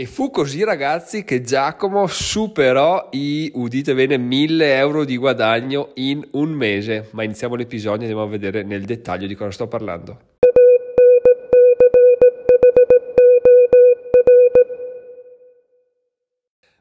[0.00, 6.24] E fu così ragazzi che Giacomo superò i, udite bene, 1000 euro di guadagno in
[6.34, 7.08] un mese.
[7.14, 10.36] Ma iniziamo l'episodio e andiamo a vedere nel dettaglio di cosa sto parlando.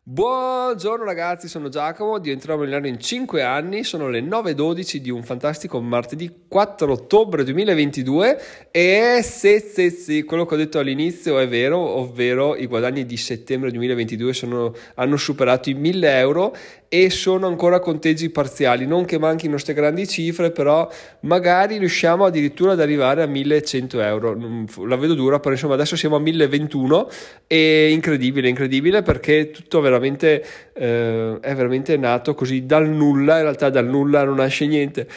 [0.09, 5.81] Buongiorno ragazzi, sono Giacomo, diventerò milionario in 5 anni, sono le 9.12 di un fantastico
[5.81, 11.79] martedì 4 ottobre 2022 e se, se, se quello che ho detto all'inizio è vero,
[11.79, 16.55] ovvero i guadagni di settembre 2022 sono, hanno superato i 1000 euro
[16.87, 20.89] e sono ancora conteggi parziali, non che manchino queste grandi cifre, però
[21.21, 24.65] magari riusciamo addirittura ad arrivare a 1100 euro.
[24.85, 27.09] La vedo dura, però insomma adesso siamo a 1021
[27.45, 29.95] e incredibile, incredibile perché tutto veramente
[30.73, 35.07] eh, è veramente nato così dal nulla, in realtà dal nulla non nasce niente.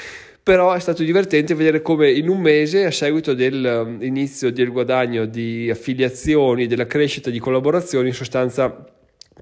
[0.42, 5.68] Però è stato divertente vedere come in un mese a seguito dell'inizio del guadagno di
[5.70, 8.84] affiliazioni, della crescita di collaborazioni, in sostanza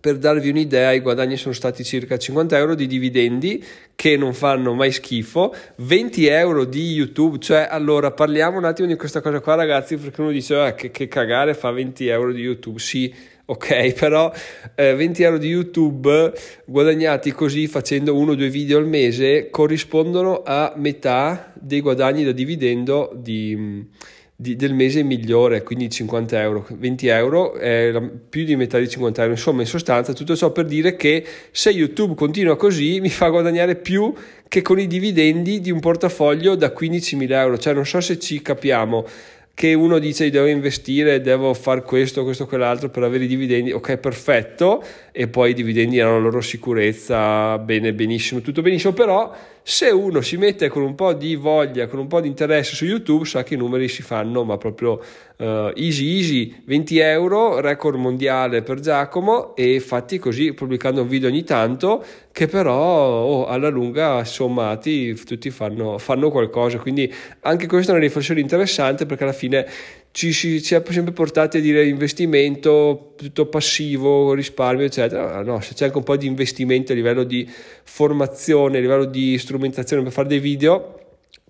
[0.00, 3.64] per darvi un'idea, i guadagni sono stati circa 50 euro di dividendi
[3.94, 8.96] che non fanno mai schifo, 20 euro di YouTube, cioè allora parliamo un attimo di
[8.96, 12.42] questa cosa qua ragazzi perché uno dice ah, che, che cagare fa 20 euro di
[12.42, 13.12] YouTube, sì,
[13.50, 14.30] ok, però
[14.74, 16.32] eh, 20 euro di YouTube
[16.66, 22.32] guadagnati così facendo uno o due video al mese corrispondono a metà dei guadagni da
[22.32, 23.86] dividendo di
[24.40, 28.88] di, del mese migliore, quindi 50 euro, 20 euro è la, più di metà di
[28.88, 29.34] 50 euro.
[29.34, 33.74] Insomma, in sostanza, tutto ciò per dire che se YouTube continua così mi fa guadagnare
[33.74, 34.14] più
[34.46, 37.58] che con i dividendi di un portafoglio da 15.000 euro.
[37.58, 39.04] Cioè, non so se ci capiamo
[39.58, 43.96] che uno dice devo investire, devo fare questo, questo, quell'altro per avere i dividendi, ok,
[43.96, 49.34] perfetto, e poi i dividendi hanno la loro sicurezza, bene, benissimo, tutto benissimo, però
[49.70, 52.86] se uno si mette con un po' di voglia, con un po' di interesse su
[52.86, 54.92] YouTube, sa che i numeri si fanno, ma proprio
[55.36, 61.28] uh, easy easy, 20 euro, record mondiale per Giacomo e fatti così, pubblicando un video
[61.28, 62.02] ogni tanto,
[62.32, 68.04] che però oh, alla lunga sommati tutti fanno, fanno qualcosa, quindi anche questa è una
[68.04, 69.66] riflessione interessante perché alla fine
[70.10, 75.42] ci, ci, ci, è sempre portati a dire investimento tutto passivo, risparmio, eccetera.
[75.42, 77.48] No, se c'è anche un po' di investimento a livello di
[77.84, 80.98] formazione, a livello di strumentazione per fare dei video,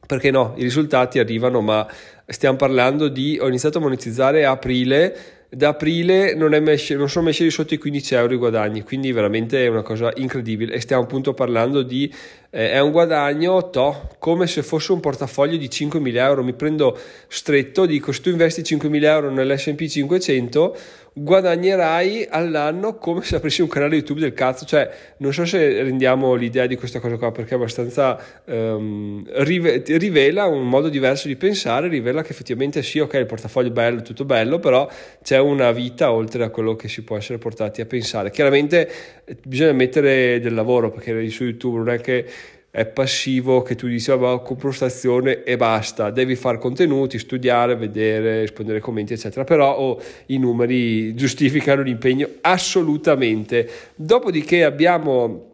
[0.06, 1.86] perché no, i risultati arrivano, ma
[2.26, 7.26] stiamo parlando di ho iniziato a monetizzare a aprile da aprile non, mesce, non, sono
[7.26, 10.74] messi sotto i 15 euro i guadagni, quindi veramente è una cosa incredibile.
[10.74, 12.12] E stiamo appunto parlando di
[12.50, 16.98] eh, è un guadagno to, come se fosse un portafoglio di 5.000 euro, mi prendo
[17.28, 20.76] stretto, dico se tu investi 5.000 euro nell'S&P 500
[21.22, 24.64] guadagnerai all'anno come se aprissi un canale YouTube del cazzo.
[24.64, 29.82] Cioè, non so se rendiamo l'idea di questa cosa qua perché è abbastanza um, rive-
[29.86, 34.02] rivela un modo diverso di pensare, rivela che effettivamente sì, ok, il portafoglio è bello,
[34.02, 34.88] tutto bello, però
[35.22, 38.30] c'è una vita oltre a quello che si può essere portati a pensare.
[38.30, 38.90] Chiaramente
[39.24, 42.26] eh, bisogna mettere del lavoro perché su YouTube non è che
[42.70, 46.10] è passivo che tu dici vabbè compro stazione e basta.
[46.10, 49.44] Devi fare contenuti studiare vedere rispondere ai commenti eccetera.
[49.44, 53.68] Però oh, i numeri giustificano l'impegno assolutamente.
[53.94, 55.46] Dopodiché abbiamo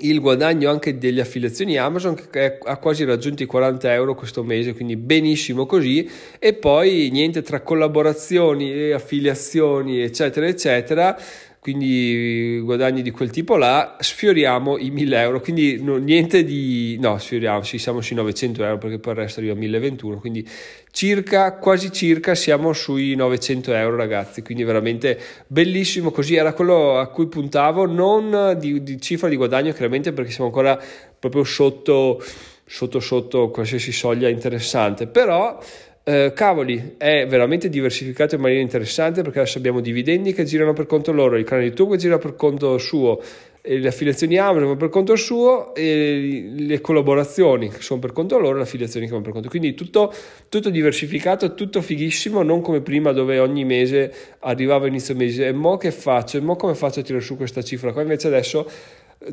[0.00, 4.74] il guadagno anche delle affiliazioni Amazon che ha quasi raggiunto i 40 euro questo mese,
[4.74, 6.08] quindi benissimo così.
[6.38, 11.18] E poi niente tra collaborazioni e affiliazioni, eccetera, eccetera
[11.60, 16.96] quindi guadagni di quel tipo là, sfioriamo i 1000 euro, quindi no, niente di...
[17.00, 20.48] no, sfioriamo, sì, siamo sui 900 euro perché poi il resto arriva a 1021, quindi
[20.90, 26.10] circa, quasi circa siamo sui 900 euro ragazzi, quindi veramente bellissimo.
[26.10, 30.46] Così, era quello a cui puntavo, non di, di cifra di guadagno chiaramente perché siamo
[30.46, 30.80] ancora
[31.18, 32.22] proprio sotto,
[32.64, 35.58] sotto, sotto qualsiasi soglia interessante, però
[36.08, 40.86] eh, cavoli, è veramente diversificato in maniera interessante perché adesso abbiamo dividendi che girano per
[40.86, 43.20] conto loro, il canale YouTube che gira per conto suo,
[43.60, 48.62] le affiliazioni Amazon per conto suo e le collaborazioni che sono per conto loro le
[48.62, 49.50] affiliazioni che vanno per conto.
[49.50, 50.10] Quindi tutto,
[50.48, 55.48] tutto diversificato tutto fighissimo non come prima dove ogni mese arrivava inizio mese.
[55.48, 56.38] E mo che faccio?
[56.38, 58.00] E mo come faccio a tirare su questa cifra qua?
[58.00, 58.66] Invece adesso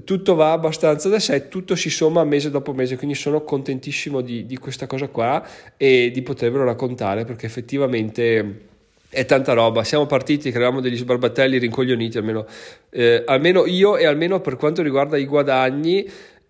[0.04, 4.46] tutto va abbastanza da sé, tutto si somma mese dopo mese, quindi sono contentissimo di,
[4.46, 5.46] di questa cosa qua
[5.78, 8.74] e di potervelo raccontare perché effettivamente
[9.10, 9.84] è tanta roba.
[9.84, 12.46] Siamo partiti, creiamo degli sbarbatelli rincoglioniti, almeno,
[12.90, 16.06] eh, almeno io e almeno per quanto riguarda i guadagni.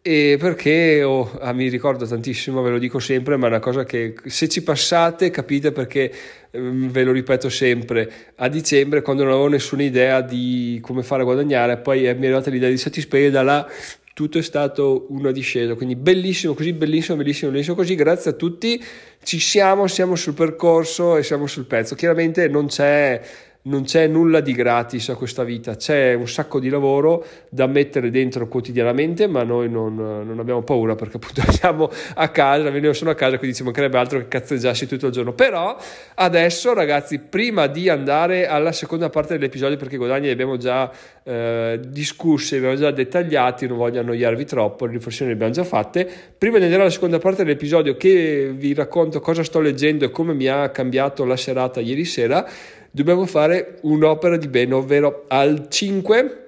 [0.08, 3.86] E perché oh, ah, mi ricordo tantissimo, ve lo dico sempre, ma è una cosa
[3.86, 6.12] che se ci passate capite perché
[6.56, 11.22] Ehm, ve lo ripeto sempre, a dicembre quando non avevo nessuna idea di come fare
[11.22, 13.68] a guadagnare, poi mi è arrivata l'idea di Satispay e da là
[14.14, 18.82] tutto è stato una discesa, quindi bellissimo così, bellissimo, bellissimo, bellissimo così, grazie a tutti,
[19.24, 23.22] ci siamo, siamo sul percorso e siamo sul pezzo, chiaramente non c'è
[23.66, 28.12] non c'è nulla di gratis a questa vita, c'è un sacco di lavoro da mettere
[28.12, 33.12] dentro quotidianamente, ma noi non, non abbiamo paura perché appunto siamo a casa, veniamo solo
[33.12, 35.34] a casa, quindi ci mancherebbe altro che cazzeggiarsi tutto il giorno.
[35.34, 35.76] Però
[36.16, 40.92] adesso ragazzi, prima di andare alla seconda parte dell'episodio, perché i guadagni li abbiamo già
[41.24, 45.64] eh, discussi, li abbiamo già dettagliati, non voglio annoiarvi troppo, le riflessioni le abbiamo già
[45.64, 46.08] fatte,
[46.38, 50.36] prima di andare alla seconda parte dell'episodio che vi racconto cosa sto leggendo e come
[50.36, 52.48] mi ha cambiato la serata ieri sera,
[52.96, 56.44] dobbiamo fare un'opera di bene, ovvero al 5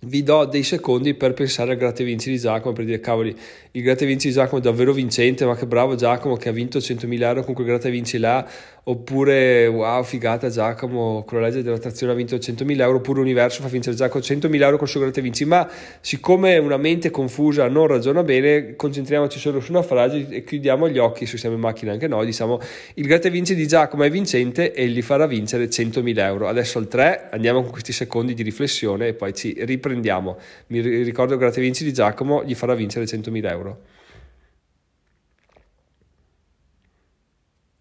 [0.00, 3.34] vi do dei secondi per pensare al gratta vinci di Giacomo per dire cavoli
[3.76, 6.52] il gratta e vinci di Giacomo è davvero vincente ma che bravo Giacomo che ha
[6.52, 8.48] vinto 100.000 euro con quel gratta e vinci là.
[8.88, 13.68] Oppure wow figata Giacomo con la legge dell'attrazione ha vinto 100.000 euro oppure Universo fa
[13.68, 15.44] vincere Giacomo 100.000 euro col suo gratta e vinci.
[15.44, 15.68] Ma
[16.00, 20.98] siccome una mente confusa non ragiona bene concentriamoci solo su una frase e chiudiamo gli
[20.98, 22.58] occhi se siamo in macchina anche noi diciamo
[22.94, 26.48] il gratta e vinci di Giacomo è vincente e gli farà vincere 100.000 euro.
[26.48, 30.38] Adesso al 3 andiamo con questi secondi di riflessione e poi ci riprendiamo.
[30.68, 33.65] Mi ricordo il gratta e vinci di Giacomo gli farà vincere 100.000 euro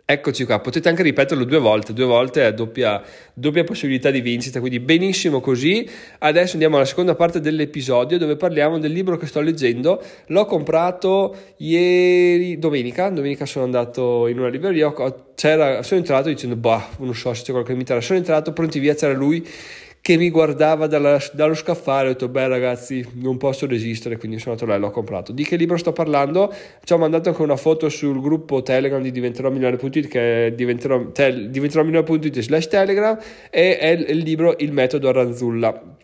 [0.07, 3.01] Eccoci qua, potete anche ripeterlo due volte, due volte è doppia,
[3.33, 5.89] doppia, possibilità di vincita, quindi benissimo così.
[6.19, 9.99] Adesso andiamo alla seconda parte dell'episodio dove parliamo del libro che sto leggendo.
[10.27, 10.45] L'ho
[11.57, 14.93] ieri, domenica, domenica sono andato in una libreria,
[15.33, 18.77] sono entrato dicendo, bah, non so se c'è qualcosa che mi interessa, sono entrato, pronti
[18.77, 19.43] via, c'era lui
[20.05, 24.51] che mi guardava dalla, dallo scaffale ho detto beh ragazzi non posso resistere quindi sono
[24.51, 25.31] andato là e l'ho comprato.
[25.31, 26.53] Di che libro sto parlando?
[26.83, 31.07] Ci ho mandato anche una foto sul gruppo telegram di diventerò milionario.it che è diventerò,
[31.07, 33.17] tel, diventerò milionario.it slash telegram
[33.49, 35.97] e è il, il libro Il metodo Aranzulla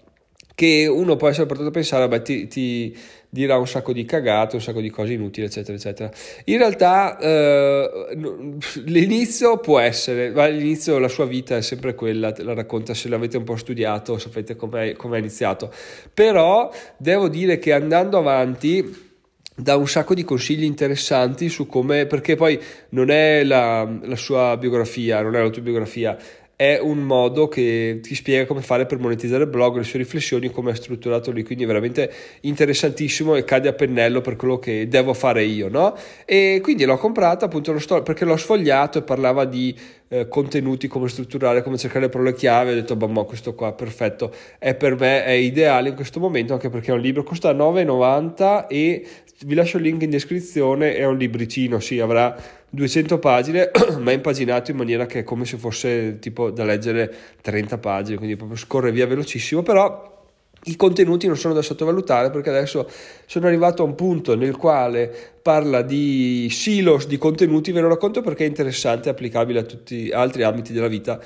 [0.55, 2.95] che uno può essere portato a pensare, beh, ti, ti,
[3.33, 6.11] dirà un sacco di cagate, un sacco di cose inutili, eccetera, eccetera.
[6.45, 7.89] In realtà eh,
[8.85, 13.37] l'inizio può essere, ma all'inizio la sua vita è sempre quella, la racconta se l'avete
[13.37, 15.71] un po' studiato, sapete come è iniziato.
[16.13, 19.09] Però devo dire che andando avanti
[19.55, 24.57] dà un sacco di consigli interessanti su come, perché poi non è la, la sua
[24.57, 26.17] biografia, non è l'autobiografia,
[26.61, 30.51] è un modo che ti spiega come fare per monetizzare il blog, le sue riflessioni,
[30.51, 32.11] come è strutturato lì, quindi è veramente
[32.41, 35.97] interessantissimo e cade a pennello per quello che devo fare io, no?
[36.23, 39.75] E quindi l'ho comprata appunto sto, perché l'ho sfogliato e parlava di
[40.09, 44.31] eh, contenuti, come strutturare, come cercare le parole chiave, ho detto, ma questo qua perfetto,
[44.59, 48.67] è per me, è ideale in questo momento, anche perché è un libro, costa 9,90
[48.67, 49.03] e
[49.45, 52.35] vi lascio il link in descrizione, è un libricino, sì, avrà
[52.69, 57.77] 200 pagine, ma impaginato in maniera che è come se fosse tipo da leggere 30
[57.77, 60.09] pagine, quindi proprio scorre via velocissimo, però
[60.65, 62.87] i contenuti non sono da sottovalutare perché adesso
[63.25, 65.11] sono arrivato a un punto nel quale
[65.41, 69.95] parla di silos di contenuti, ve lo racconto perché è interessante e applicabile a tutti
[69.95, 71.19] gli altri ambiti della vita.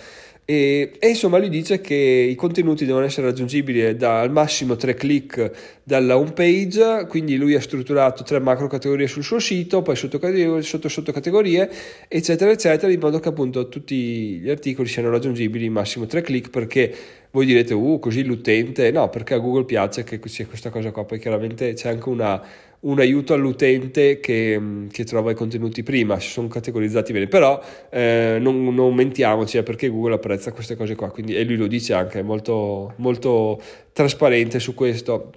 [0.48, 4.94] E, e, insomma lui dice che i contenuti devono essere raggiungibili da al massimo tre
[4.94, 9.96] click dalla home page, quindi lui ha strutturato tre macro categorie sul suo sito, poi
[9.96, 11.68] sottocategorie, sotto sottocategorie,
[12.08, 16.52] eccetera, eccetera, in modo che appunto tutti gli articoli siano raggiungibili in massimo tre click
[16.52, 16.94] perché
[17.32, 21.06] voi direte, uh, così l'utente, no, perché a Google piace che sia questa cosa qua,
[21.06, 22.42] poi chiaramente c'è anche una
[22.86, 28.38] un aiuto all'utente che, che, trova i contenuti prima, si sono categorizzati bene, però eh,
[28.40, 31.94] non, non, mentiamoci, è perché Google apprezza queste cose qua, quindi, e lui lo dice
[31.94, 33.60] anche, è molto, molto
[33.92, 35.32] trasparente su questo.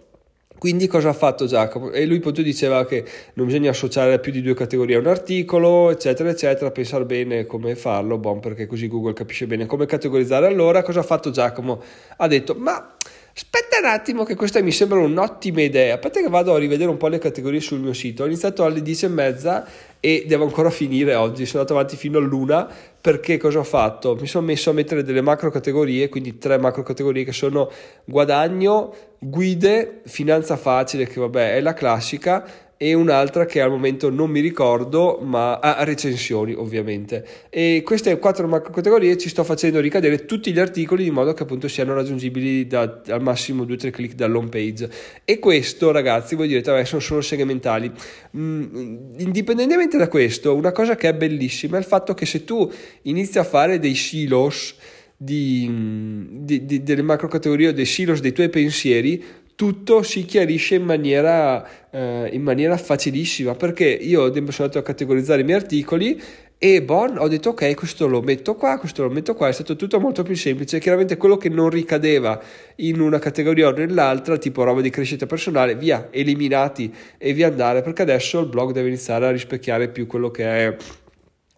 [0.58, 1.92] Quindi cosa ha fatto Giacomo?
[1.92, 5.90] E lui appunto diceva che non bisogna associare più di due categorie a un articolo,
[5.90, 10.49] eccetera, eccetera, pensare bene come farlo, bon, perché così Google capisce bene come categorizzare.
[10.49, 11.80] Allora cosa ha fatto Giacomo?
[12.16, 12.96] Ha detto, ma
[13.40, 15.95] Aspetta un attimo che questa mi sembra un'ottima idea.
[15.95, 18.25] Aspetta che vado a rivedere un po' le categorie sul mio sito.
[18.25, 19.64] Ho iniziato alle 10 e mezza
[20.00, 21.47] e devo ancora finire oggi.
[21.47, 22.68] Sono andato avanti fino all'una
[23.00, 24.16] perché cosa ho fatto?
[24.16, 27.71] Mi sono messo a mettere delle macro categorie, quindi tre macro categorie che sono
[28.04, 32.45] guadagno, guide, finanza facile, che vabbè è la classica,
[32.80, 37.26] e un'altra che al momento non mi ricordo, ma a ah, recensioni ovviamente.
[37.50, 41.42] E queste quattro macro categorie ci sto facendo ricadere tutti gli articoli in modo che
[41.42, 44.88] appunto siano raggiungibili da, al massimo 2-3 clic dall'home page.
[45.25, 47.90] E questo ragazzi, voi direte, vabbè, sono solo segmentali.
[48.37, 52.70] Mm, indipendentemente da questo, una cosa che è bellissima è il fatto che se tu
[53.02, 54.76] inizi a fare dei silos,
[55.20, 55.68] di,
[56.44, 59.20] di, di, delle macro categorie o dei silos dei tuoi pensieri,
[59.58, 65.40] tutto si chiarisce in maniera, eh, in maniera facilissima perché io sono andato a categorizzare
[65.40, 66.22] i miei articoli
[66.56, 69.74] e bon, ho detto ok, questo lo metto qua, questo lo metto qua, è stato
[69.74, 70.78] tutto molto più semplice.
[70.78, 72.40] Chiaramente quello che non ricadeva
[72.76, 77.82] in una categoria o nell'altra, tipo roba di crescita personale, via, eliminati e via andare
[77.82, 80.76] perché adesso il blog deve iniziare a rispecchiare più quello che è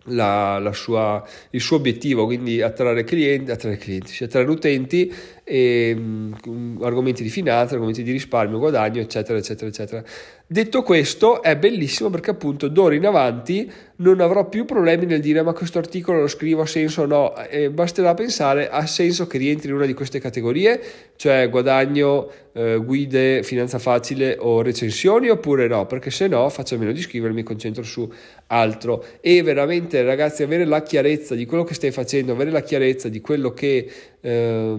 [0.05, 5.13] la, la sua, il suo obiettivo, quindi attrarre clienti, attrarre, clienti, attrarre utenti,
[5.51, 10.05] e, um, argomenti di finanza, argomenti di risparmio, guadagno, eccetera, eccetera, eccetera.
[10.47, 15.43] Detto questo, è bellissimo perché appunto d'ora in avanti non avrò più problemi nel dire
[15.43, 19.39] ma questo articolo lo scrivo, ha senso o no, e basterà pensare ha senso che
[19.39, 20.81] rientri in una di queste categorie,
[21.17, 26.79] cioè guadagno, eh, guide, finanza facile o recensioni oppure no, perché se no faccio a
[26.79, 28.09] meno di scrivere, mi concentro su
[28.49, 29.05] altro.
[29.21, 33.21] E veramente ragazzi avere la chiarezza di quello che stai facendo, avere la chiarezza di
[33.21, 33.91] quello che...
[34.21, 34.77] Eh,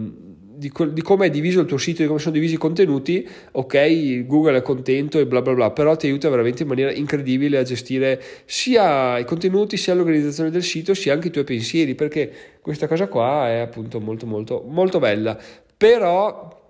[0.61, 4.27] di, di come è diviso il tuo sito, di come sono divisi i contenuti, ok,
[4.27, 7.63] Google è contento e bla bla bla, però ti aiuta veramente in maniera incredibile a
[7.63, 12.87] gestire sia i contenuti, sia l'organizzazione del sito, sia anche i tuoi pensieri, perché questa
[12.87, 15.35] cosa qua è appunto molto molto molto bella.
[15.75, 16.60] Però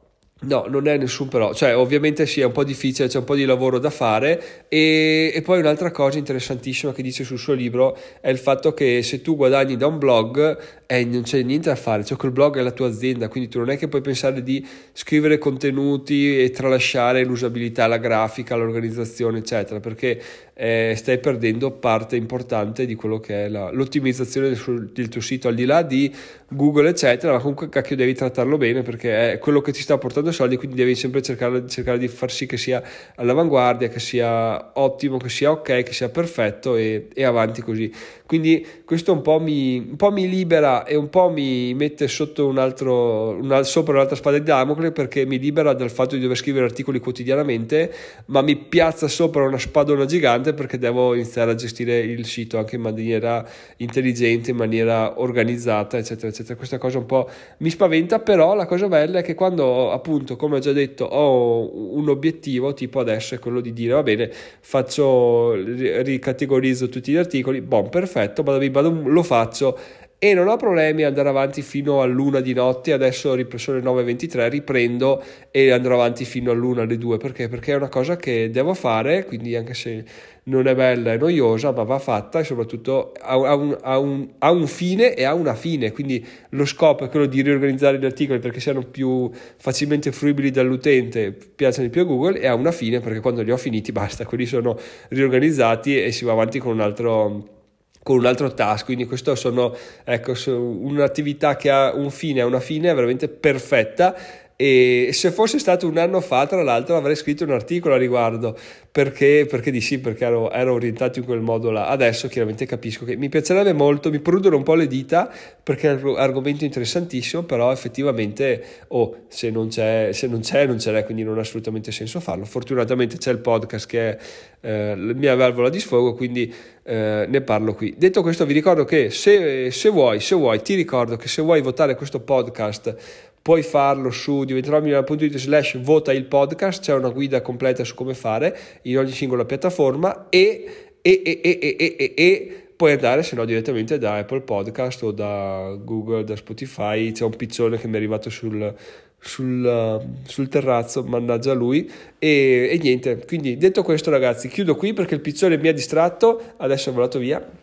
[0.44, 3.36] No, non è nessun però, cioè ovviamente sì è un po' difficile, c'è un po'
[3.36, 4.66] di lavoro da fare.
[4.70, 9.04] E, e, poi un'altra cosa interessantissima che dice sul suo libro è il fatto che
[9.04, 10.58] se tu guadagni da un blog
[10.88, 13.60] eh, non c'è niente da fare, cioè quel blog è la tua azienda, quindi tu
[13.60, 19.80] non è che puoi pensare di scrivere contenuti e tralasciare l'usabilità, la grafica, l'organizzazione eccetera,
[19.80, 20.20] perché
[20.62, 25.48] eh, stai perdendo parte importante di quello che è la, l'ottimizzazione del, del, tuo sito,
[25.48, 26.14] al di là di
[26.50, 30.32] Google, eccetera, ma comunque cacchio devi trattarlo bene perché è quello che ti sta portando
[30.32, 32.80] soldi, quindi devi sempre cercare, cercare di far sì che sia
[33.16, 37.92] all'avanguardia, che sia ottimo, che sia ok, che sia perfetto e, e avanti così.
[38.28, 42.48] Quindi questo un po' mi, un po' mi libera e un po' mi mette sotto
[42.48, 46.38] un altro, una, sopra un'altra spada di Damocle perché mi libera dal fatto di dover
[46.38, 47.92] scrivere articoli quotidianamente,
[48.28, 52.76] ma mi piazza sopra una spadona gigante perché devo iniziare a gestire il sito anche
[52.76, 56.56] in maniera intelligente, in maniera organizzata, eccetera, eccetera.
[56.56, 60.58] Questa cosa un po' mi spaventa, però la cosa bella è che quando appunto, come
[60.58, 65.54] ho già detto, ho un obiettivo, tipo adesso è quello di dire va bene, faccio,
[65.54, 69.78] ricategorizzo tutti gli articoli, boh, perfetto, vado, vado, lo faccio
[70.24, 74.50] e non ho problemi ad andare avanti fino all'una di notte, adesso sono le 9.23,
[74.50, 77.48] riprendo e andrò avanti fino all'una, alle 2, perché?
[77.48, 80.04] Perché è una cosa che devo fare, quindi anche se
[80.44, 84.52] non è bella e noiosa, ma va fatta e soprattutto ha, un, ha, un, ha
[84.52, 88.38] un fine e ha una fine, quindi lo scopo è quello di riorganizzare gli articoli
[88.38, 93.00] perché siano più facilmente fruibili dall'utente, piacciono di più a Google e ha una fine
[93.00, 94.78] perché quando li ho finiti basta, quelli sono
[95.10, 97.60] riorganizzati e si va avanti con un altro
[98.04, 102.94] con un altro task, quindi questo sono ecco, un'attività che ha un fine, una fine
[102.94, 104.16] veramente perfetta
[104.62, 108.56] e se fosse stato un anno fa, tra l'altro, avrei scritto un articolo a riguardo
[108.92, 111.88] perché, perché di sì, perché ero, ero, orientato in quel modo là.
[111.88, 116.04] Adesso chiaramente capisco che mi piacerebbe molto, mi prudono un po' le dita perché è
[116.04, 121.24] un argomento interessantissimo, però effettivamente, oh, se non c'è, se non c'è, non c'è, quindi
[121.24, 122.46] non ha assolutamente senso farlo.
[122.46, 124.18] Fortunatamente c'è il podcast che è
[124.62, 126.54] eh, la mia valvola di sfogo, quindi
[126.84, 127.96] eh, ne parlo qui.
[127.98, 131.62] Detto questo, vi ricordo che se, se vuoi, se vuoi, ti ricordo che se vuoi
[131.62, 137.84] votare questo podcast puoi farlo su diventeromilionario.it slash vota il podcast, c'è una guida completa
[137.84, 143.36] su come fare in ogni singola piattaforma e, e, e, e, e puoi andare se
[143.36, 147.94] no direttamente da Apple Podcast o da Google, da Spotify, c'è un piccione che mi
[147.94, 148.74] è arrivato sul,
[149.20, 151.90] sul, sul terrazzo, mannaggia lui.
[152.20, 156.54] E, e niente, quindi detto questo ragazzi chiudo qui perché il piccione mi ha distratto,
[156.58, 157.61] adesso è volato via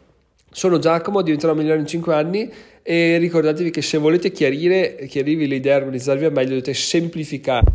[0.50, 2.50] sono Giacomo, diventerò migliore in 5 anni
[2.82, 7.70] e ricordatevi che se volete chiarire, chiarirvi l'idea e organizzarvi al meglio dovete semplificare,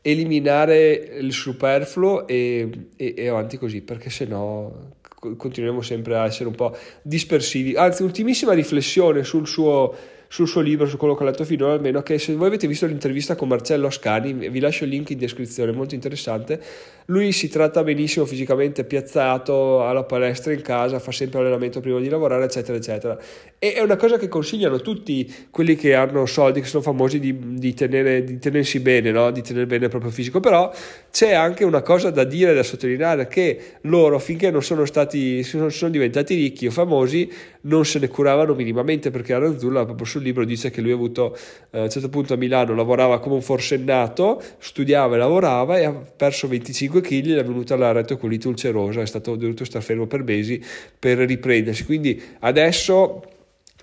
[0.00, 4.92] eliminare il superfluo e, e, e avanti così, perché se no
[5.36, 7.74] continueremo sempre a essere un po' dispersivi.
[7.74, 9.94] Anzi, ultimissima riflessione sul suo
[10.28, 12.86] sul suo libro, su quello che ho letto finora, almeno che se voi avete visto
[12.86, 16.60] l'intervista con Marcello Ascani, vi lascio il link in descrizione, molto interessante.
[17.08, 22.08] Lui si tratta benissimo fisicamente, piazzato alla palestra in casa, fa sempre allenamento prima di
[22.08, 23.18] lavorare, eccetera, eccetera.
[23.58, 27.58] E è una cosa che consigliano tutti quelli che hanno soldi, che sono famosi di,
[27.58, 29.30] di, tenere, di tenersi bene, no?
[29.30, 30.40] di tenere bene il proprio fisico.
[30.40, 30.72] Però
[31.10, 35.90] c'è anche una cosa da dire, da sottolineare, che loro finché non sono stati, sono,
[35.90, 37.30] diventati ricchi o famosi,
[37.62, 41.36] non se ne curavano minimamente perché Aranzulla proprio sul libro dice che lui ha avuto
[41.70, 45.84] eh, a un certo punto a Milano lavorava come un forsennato, studiava e lavorava e
[45.84, 50.06] ha perso 25 kg e è venuta la retocolite ulcerosa, è stato dovuto stare fermo
[50.06, 50.62] per mesi
[50.98, 51.84] per riprendersi.
[51.84, 53.22] Quindi adesso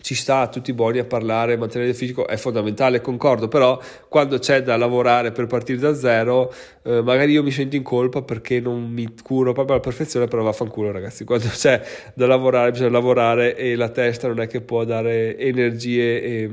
[0.02, 4.62] ci sta tutti buoni a parlare, mantenere il fisico è fondamentale, concordo, però quando c'è
[4.64, 6.54] da lavorare per partire da zero,
[6.84, 10.44] eh, magari io mi sento in colpa perché non mi curo proprio alla perfezione, però
[10.44, 11.82] vaffanculo ragazzi, quando c'è
[12.14, 16.50] da lavorare bisogna lavorare e la testa non è che può dare energie e,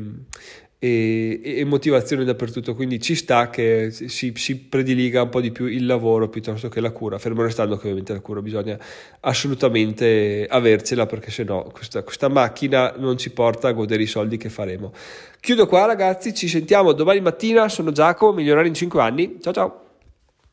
[0.81, 5.67] e, e, motivazione dappertutto, quindi ci sta che si, si, prediliga un po' di più
[5.67, 8.79] il lavoro piuttosto che la cura, fermo restando che ovviamente la cura bisogna
[9.21, 14.37] assolutamente avercela perché se no questa, questa macchina non ci porta a godere i soldi
[14.37, 14.93] che faremo.
[15.41, 19.88] Chiudo qua ragazzi, ci sentiamo domani mattina, sono Giacomo, migliorare in 5 anni, ciao ciao!